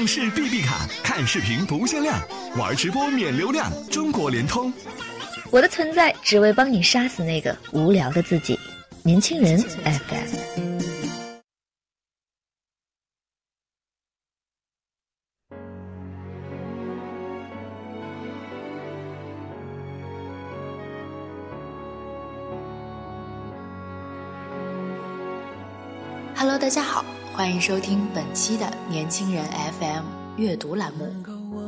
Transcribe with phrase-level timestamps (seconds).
[0.00, 2.18] 上市 BB 卡，看视频不限量，
[2.56, 3.70] 玩直播免流量。
[3.88, 4.72] 中国联通。
[5.50, 8.58] 我的存在只为帮你杀死那个无聊的自己。
[9.02, 10.80] 年轻人 FM。
[26.34, 27.04] Hello，大家好，
[27.40, 29.42] 欢迎收听本期的年轻人
[29.80, 30.04] FM
[30.36, 31.06] 阅读栏目，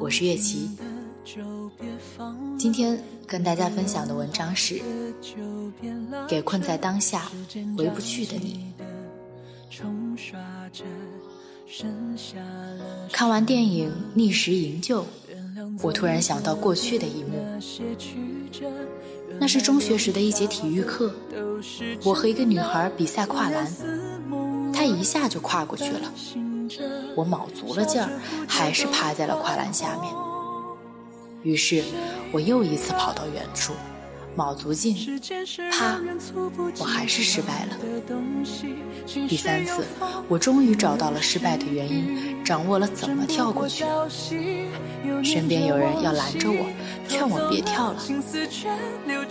[0.00, 0.70] 我是月琪。
[2.58, 4.76] 今天跟大家分享的文章是
[6.26, 7.30] 《给困在当下
[7.76, 8.72] 回不去的你》。
[13.12, 15.02] 看完电影《逆时营救》，
[15.82, 17.44] 我突然想到过去的一幕，
[19.38, 21.14] 那是中学时的一节体育课，
[22.04, 23.70] 我和一个女孩比赛跨栏。
[24.78, 26.12] 他一下就跨过去了，
[27.16, 28.08] 我卯足了劲儿，
[28.46, 30.14] 还是趴在了跨栏下面。
[31.42, 31.82] 于是，
[32.30, 33.72] 我又一次跑到远处，
[34.36, 34.94] 卯足劲，
[35.72, 36.00] 啪，
[36.78, 37.76] 我还是失败了。
[39.28, 39.84] 第三次，
[40.28, 43.84] 我终于找到了失败的原因，掌握了怎么跳过去。
[45.24, 46.70] 身边有人要拦着我，
[47.08, 48.00] 劝我别跳了，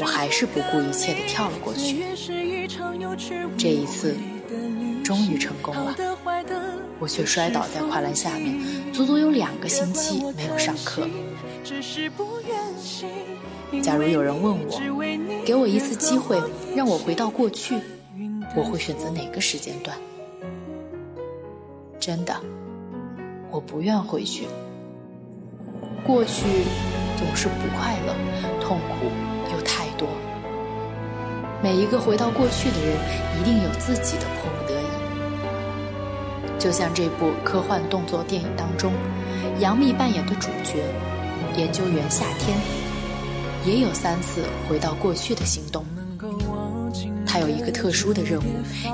[0.00, 2.04] 我还是不顾一切的跳了过去。
[3.58, 4.14] 这一次。
[5.02, 5.94] 终于成功了，
[6.98, 8.58] 我却摔倒在跨栏下面，
[8.92, 11.08] 足足有两个星期没有上课。
[13.82, 16.40] 假如有人问我，给我一次机会
[16.76, 17.76] 让我回到过去，
[18.54, 19.96] 我会选择哪个时间段？
[21.98, 22.34] 真的，
[23.50, 24.46] 我不愿回去。
[26.04, 26.42] 过去
[27.16, 28.14] 总是不快乐，
[28.60, 29.06] 痛苦
[29.52, 30.08] 又太多。
[31.62, 32.96] 每一个回到过去的人，
[33.40, 34.84] 一定有自己的迫不得已。
[36.58, 38.92] 就像这部科幻动作电影当中，
[39.60, 40.82] 杨幂扮演的主角
[41.56, 42.58] 研究员夏天，
[43.64, 45.84] 也有三次回到过去的行动。
[47.24, 48.44] 他有一个特殊的任务，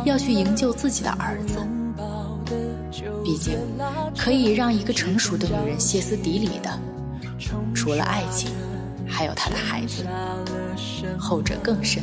[0.04, 1.66] 要去营救自己的儿子。
[3.24, 3.58] 毕竟，
[4.16, 6.70] 可以让一个成熟的女人歇斯底里的，
[7.74, 8.50] 除了爱情，
[9.06, 10.06] 还有她的孩子，
[11.18, 12.02] 后者更甚。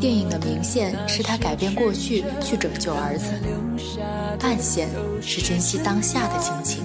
[0.00, 3.32] 电影的明线是他改变过去去拯救儿子，
[4.40, 4.88] 暗线
[5.20, 6.84] 是珍惜当下的亲情。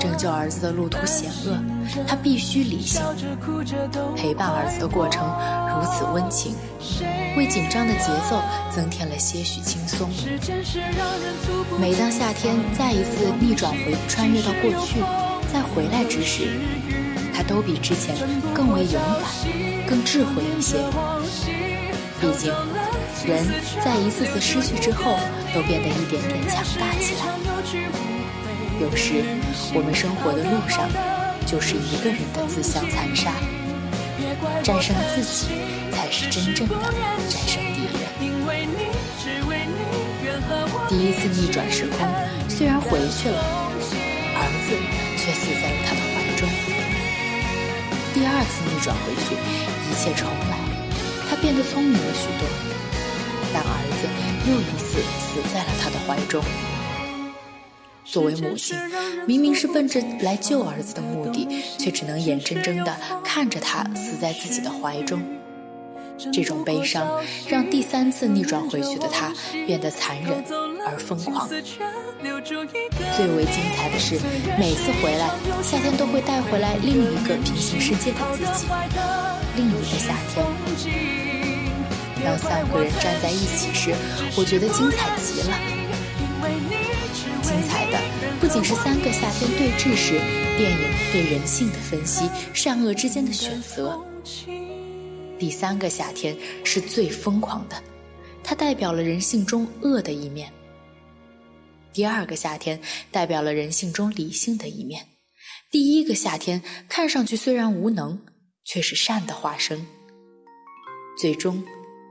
[0.00, 1.58] 拯救儿子的路途险恶，
[2.06, 3.00] 他必须理性。
[4.16, 5.24] 陪伴儿子的过程
[5.70, 6.54] 如此温情，
[7.36, 10.10] 为紧张的节奏增添了些许轻松。
[11.80, 15.00] 每当夏天再一次逆转回穿越到过去，
[15.50, 16.48] 再回来之时，
[17.32, 18.14] 他都比之前
[18.52, 19.63] 更为勇敢。
[19.86, 20.78] 更智慧一些。
[22.20, 22.52] 毕竟，
[23.26, 23.44] 人
[23.84, 25.16] 在一次次失去之后，
[25.54, 27.20] 都变得一点点强大起来。
[28.80, 29.24] 有时，
[29.74, 30.88] 我们生活的路上，
[31.46, 33.32] 就是一个人的自相残杀。
[34.62, 35.46] 战胜自己，
[35.92, 36.74] 才是真正的
[37.28, 37.92] 战胜敌人。
[40.88, 41.98] 第一次逆转时空，
[42.48, 43.36] 虽然回去了，
[44.36, 44.74] 儿子
[45.18, 46.23] 却死在了他的怀中。
[48.14, 49.34] 第二次逆转回去。
[49.90, 50.56] 一切重来，
[51.28, 52.48] 他变得聪明了许多，
[53.52, 54.08] 但儿子
[54.48, 56.42] 又一次死在了他的怀中。
[58.04, 58.76] 作为母亲，
[59.26, 61.48] 明明是奔着来救儿子的目的，
[61.78, 65.20] 却只能眼睁睁地看着他死在自己的怀中。
[66.32, 69.32] 这种悲伤让第三次逆转回去的他
[69.66, 70.44] 变得残忍
[70.86, 71.48] 而疯狂。
[71.48, 74.18] 最为精彩的是，
[74.58, 75.30] 每次回来，
[75.62, 78.66] 夏天都会带回来另一个平行世界的自己。
[79.56, 80.44] 另一个夏天，
[82.24, 83.94] 当三个人站在一起时，
[84.36, 85.58] 我觉得精彩极了。
[87.42, 87.98] 精彩的
[88.40, 90.18] 不仅是三个夏天对峙时
[90.56, 90.78] 电影
[91.12, 94.00] 对人性的分析、善恶之间的选择。
[95.44, 96.34] 第三个夏天
[96.64, 97.76] 是最疯狂的，
[98.42, 100.50] 它代表了人性中恶的一面。
[101.92, 105.06] 第二个夏天代表了人性中理性的一面。
[105.70, 108.18] 第一个夏天看上去虽然无能。
[108.64, 109.86] 却是善的化身。
[111.18, 111.62] 最终，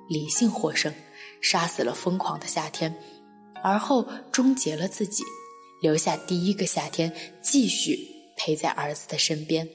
[0.08, 0.94] 理性获胜，
[1.42, 2.96] 杀死了疯狂的夏天，
[3.64, 5.24] 而后终结了自己，
[5.82, 7.98] 留下第一个夏天，继续
[8.38, 9.68] 陪在儿子的身边。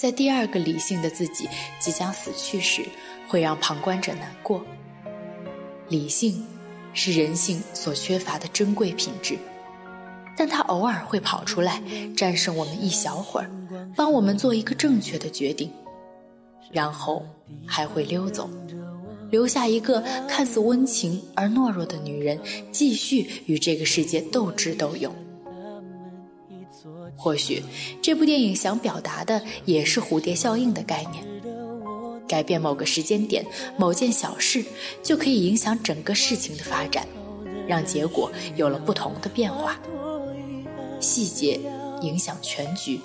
[0.00, 1.46] 在第二个理性的自己
[1.78, 2.82] 即将死去时，
[3.28, 4.64] 会让旁观者难过。
[5.90, 6.42] 理性
[6.94, 9.36] 是人性所缺乏的珍贵品质。
[10.38, 11.82] 但它偶尔会跑出来，
[12.16, 13.50] 战胜我们一小会儿，
[13.94, 15.70] 帮我们做一个正确的决定，
[16.70, 17.22] 然后
[17.66, 18.48] 还会溜走。
[19.30, 22.40] 留下一个看似温情而懦弱的女人，
[22.72, 25.14] 继续与这个世界斗智斗勇。
[27.20, 27.62] 或许
[28.00, 31.22] 这部电影想表达的也是蝴蝶效应的概念，
[32.26, 33.44] 改变某个时间点、
[33.76, 34.64] 某件小事，
[35.02, 37.06] 就可以影响整个事情的发展，
[37.68, 39.78] 让结果有了不同的变化。
[40.98, 41.60] 细节
[42.00, 42.98] 影响全局，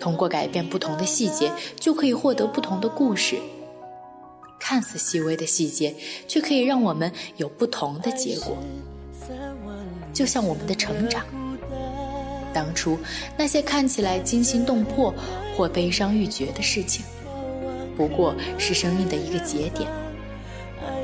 [0.00, 3.36] 通过改变不同的细节，就可以获得不同的故事。
[4.58, 5.94] 看似细微的细节，
[6.26, 8.56] 却可以让我们有不同的结果。
[10.14, 11.26] 就像我们的成长，
[12.56, 12.98] 当初
[13.36, 15.14] 那些看起来惊心动魄
[15.54, 17.04] 或悲伤欲绝的事情，
[17.94, 19.86] 不过是生命的一个节点。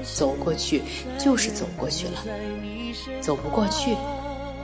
[0.03, 0.83] 走过去
[1.19, 2.25] 就是走过去了，
[3.21, 3.95] 走不过去，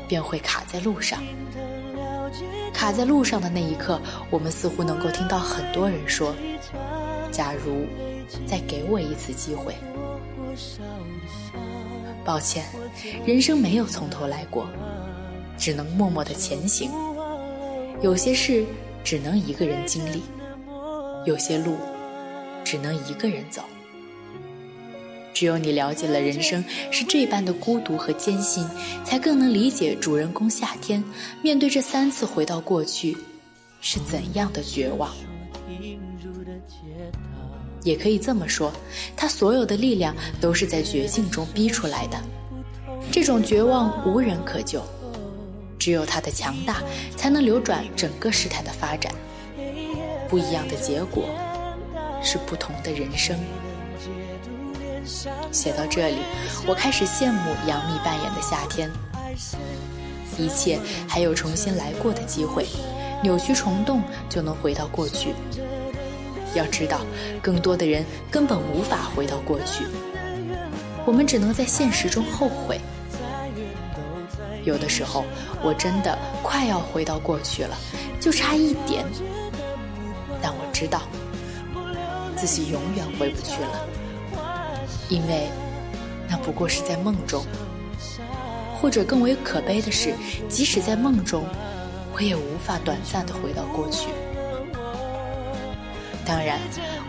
[0.09, 1.23] 便会卡在路上。
[2.73, 4.01] 卡在路上的那一刻，
[4.31, 6.35] 我们似乎能够听到很多人说
[7.31, 7.87] ：“假如。”
[8.47, 9.75] 再给我一次机会。
[12.23, 12.63] 抱歉，
[13.25, 14.69] 人生没有从头来过，
[15.59, 16.91] 只能默默的前行。
[18.01, 18.65] 有些事
[19.03, 20.23] 只能一个人经历，
[21.27, 21.77] 有些路
[22.65, 23.63] 只能一个人走。
[25.35, 28.67] 只有你了解了人生是这般的孤独和艰辛，
[29.05, 31.03] 才更能理解主人公夏天
[31.43, 33.17] 面对这三次回到过去
[33.81, 35.13] 是怎样的绝望。
[37.85, 38.73] 也可以这么说，
[39.17, 42.19] 他所有的力量都是在绝境中逼出来的。
[43.11, 44.83] 这种绝望无人可救，
[45.89, 46.83] 只有他的强大
[47.17, 49.11] 才能扭转整个事态的发展。
[50.29, 51.25] 不一样的结果，
[52.23, 53.35] 是不同的人生。
[55.51, 56.19] 写到这里，
[56.67, 58.91] 我开始羡慕杨幂扮演的夏天。
[60.37, 62.67] 一切还有重新来过的机会，
[63.23, 65.33] 扭曲虫洞就能回到过去。
[66.55, 67.01] 要知道，
[67.41, 69.85] 更多的人根本无法回到过去，
[71.07, 72.79] 我们只能在现实中后悔。
[74.69, 75.25] 有的时候，
[75.63, 77.77] 我真的快要回到过去了，
[78.21, 79.05] 就差一点。
[80.41, 81.03] 但我知道，
[82.37, 83.87] 自己永远回不去了，
[85.09, 85.49] 因为
[86.29, 87.43] 那不过是在梦中。
[88.81, 90.15] 或者更为可悲的是，
[90.49, 91.45] 即使在梦中，
[92.15, 94.07] 我也无法短暂的回到过去。
[96.25, 96.61] 当然，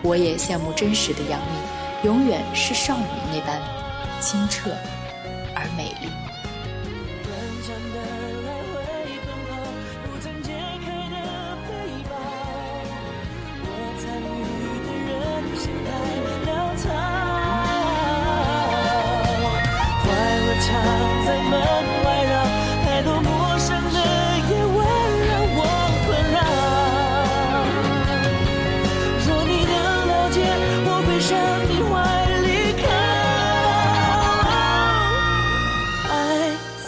[0.02, 3.62] 我也羡慕真实的杨幂，永远是少女那般
[4.20, 4.72] 清澈
[5.54, 6.10] 而美丽。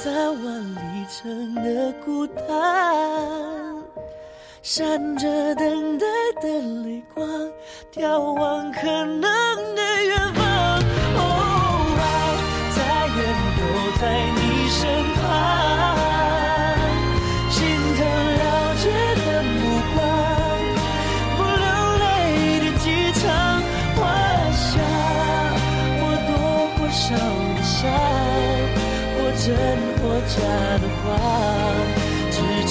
[0.03, 0.11] 三
[0.43, 3.75] 万里程的孤单
[4.63, 6.07] 闪着等待
[6.41, 6.47] 的
[6.83, 7.23] 泪光，
[7.93, 9.21] 眺望可能
[9.75, 10.40] 的远方。